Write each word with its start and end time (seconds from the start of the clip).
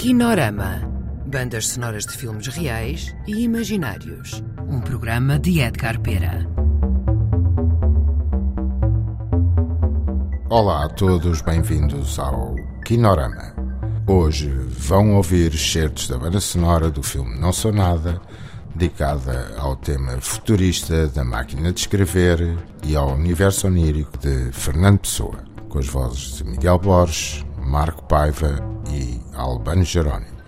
Kinorama. 0.00 0.80
Bandas 1.26 1.68
sonoras 1.68 2.06
de 2.06 2.16
filmes 2.16 2.46
reais 2.46 3.14
e 3.26 3.44
imaginários. 3.44 4.42
Um 4.66 4.80
programa 4.80 5.38
de 5.38 5.60
Edgar 5.60 6.00
Pera. 6.00 6.48
Olá 10.48 10.86
a 10.86 10.88
todos, 10.88 11.42
bem-vindos 11.42 12.18
ao 12.18 12.56
Kinorama. 12.82 13.54
Hoje 14.06 14.48
vão 14.48 15.16
ouvir 15.16 15.52
certos 15.58 16.08
da 16.08 16.16
banda 16.16 16.40
sonora 16.40 16.90
do 16.90 17.02
filme 17.02 17.38
Não 17.38 17.52
Sou 17.52 17.70
Nada, 17.70 18.22
dedicada 18.74 19.54
ao 19.58 19.76
tema 19.76 20.18
futurista 20.18 21.08
da 21.08 21.24
máquina 21.24 21.74
de 21.74 21.80
escrever 21.80 22.56
e 22.82 22.96
ao 22.96 23.12
universo 23.12 23.66
onírico 23.66 24.16
de 24.16 24.50
Fernando 24.50 25.00
Pessoa, 25.00 25.44
com 25.68 25.78
as 25.78 25.86
vozes 25.86 26.38
de 26.38 26.44
Miguel 26.44 26.78
Borges, 26.78 27.44
Marco 27.58 28.02
Paiva 28.04 28.79
Albano 29.40 29.82
Jerónimo. 29.84 30.38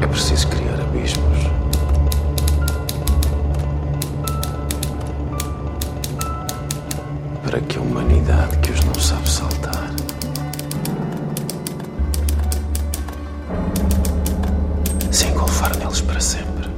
É 0.00 0.06
preciso 0.06 0.48
criar 0.48 0.80
abismos. 0.80 1.38
Para 7.42 7.60
que 7.60 7.78
a 7.78 7.80
humanidade 7.80 8.58
que 8.58 8.72
os 8.72 8.84
não 8.84 8.94
sabe 8.94 9.28
saltar 9.28 9.90
se 15.10 15.26
engolfar 15.26 15.76
neles 15.78 16.00
para 16.00 16.20
sempre. 16.20 16.71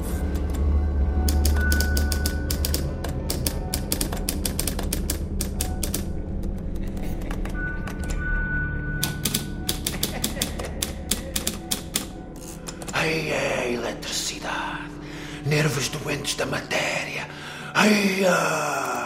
Ai, 13.04 13.30
é 13.30 13.70
eletricidade. 13.70 14.88
Nervos 15.44 15.90
doentes 15.90 16.36
da 16.36 16.46
matéria. 16.46 17.28
Ai, 17.74 18.24
ah. 18.26 19.03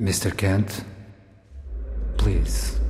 Mr. 0.00 0.34
Kent, 0.34 0.82
please. 2.16 2.80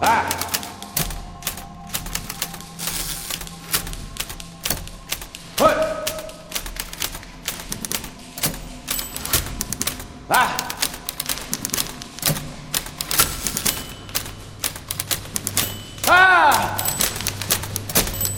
Ah! 0.00 0.48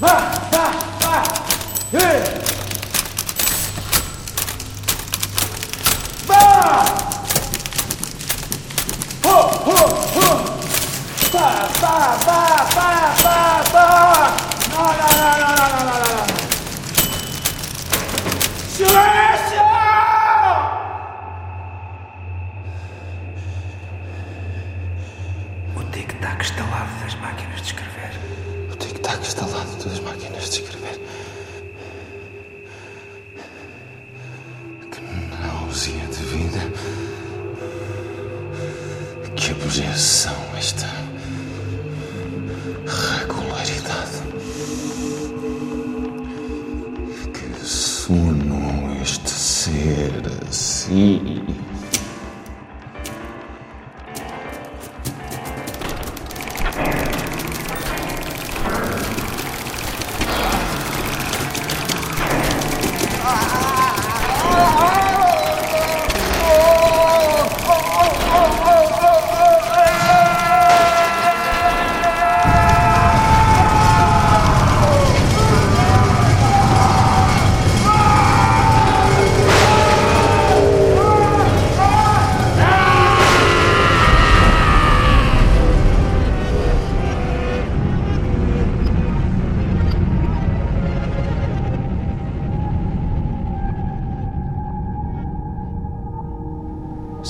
Ah! 0.02 0.29
O 29.20 29.22
tic-tac 29.22 29.26
instalado 29.26 29.84
das 29.84 30.00
máquinas 30.00 30.50
de 30.50 30.62
escrever. 30.62 31.00
Que 34.90 35.00
náusea 35.42 36.06
de 36.06 36.22
vida. 36.24 36.60
Que 39.36 39.50
abjeção 39.52 40.36
esta 40.58 40.88
regularidade. 42.86 44.22
Que 47.32 47.66
sono 47.66 49.02
este 49.02 49.30
ser 49.30 50.22
assim. 50.48 51.44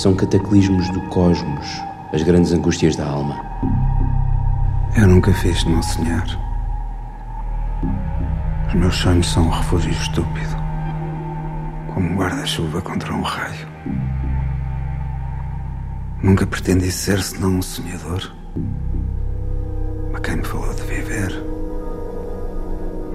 São 0.00 0.14
cataclismos 0.14 0.88
do 0.92 1.00
cosmos, 1.10 1.66
as 2.14 2.22
grandes 2.22 2.52
angústias 2.52 2.96
da 2.96 3.04
alma. 3.04 3.38
Eu 4.96 5.06
nunca 5.06 5.30
fiz 5.30 5.58
de 5.58 5.68
não 5.68 5.82
sonhar. 5.82 6.26
Os 8.66 8.72
meus 8.72 8.96
sonhos 8.96 9.30
são 9.30 9.42
um 9.42 9.50
refúgio 9.50 9.90
estúpido, 9.90 10.56
como 11.92 12.12
um 12.12 12.16
guarda-chuva 12.16 12.80
contra 12.80 13.12
um 13.12 13.20
raio. 13.20 13.68
Nunca 16.22 16.46
pretendi 16.46 16.90
ser 16.90 17.22
senão 17.22 17.56
um 17.56 17.62
sonhador. 17.62 18.34
A 20.14 20.20
quem 20.20 20.36
me 20.36 20.44
falou 20.44 20.72
de 20.72 20.82
viver, 20.82 21.44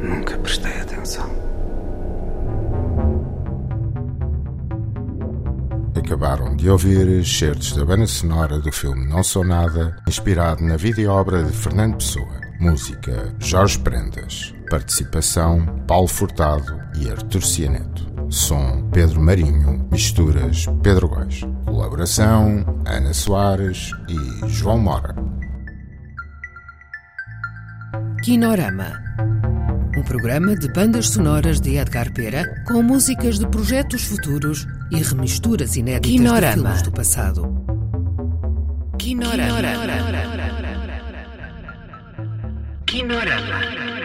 nunca 0.03 0.37
prestei 0.37 0.81
atenção. 0.81 1.44
Acabaram 5.95 6.55
de 6.55 6.69
ouvir 6.69 7.07
excertos 7.07 7.71
da 7.71 7.85
banda 7.85 8.05
sonora 8.05 8.59
do 8.59 8.71
filme 8.71 9.07
Não 9.07 9.23
Sou 9.23 9.45
Nada, 9.45 9.95
inspirado 10.07 10.61
na 10.63 10.75
videoobra 10.75 11.41
de 11.43 11.51
Fernando 11.51 11.95
Pessoa. 11.95 12.41
Música 12.59 13.33
Jorge 13.39 13.79
Prendas. 13.79 14.53
Participação 14.69 15.65
Paulo 15.87 16.07
Furtado 16.07 16.79
e 16.95 17.09
Artur 17.09 17.41
Cianeto. 17.41 18.05
Som 18.29 18.89
Pedro 18.91 19.21
Marinho. 19.21 19.87
Misturas 19.91 20.65
Pedro 20.83 21.07
Góis. 21.07 21.41
Colaboração 21.65 22.65
Ana 22.85 23.13
Soares 23.13 23.91
e 24.09 24.49
João 24.49 24.77
Mora. 24.77 25.15
Kinorama. 28.21 29.01
Um 29.97 30.03
programa 30.03 30.55
de 30.55 30.67
bandas 30.73 31.09
sonoras 31.09 31.61
de 31.61 31.77
Edgar 31.77 32.11
Pera 32.11 32.63
com 32.67 32.81
músicas 32.81 33.39
de 33.39 33.47
projetos 33.47 34.03
futuros 34.03 34.67
e 34.91 35.01
remisturas 35.01 35.75
inéditas 35.75 36.11
Kinorama. 36.11 36.55
de 36.55 36.61
filmes 36.61 36.81
do 36.83 36.91
passado. 36.91 37.65
Kinorama. 38.97 39.61
Kinorama. 42.85 44.04